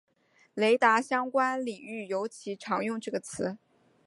[0.55, 3.59] 雷达相关领域尤其常用这个词。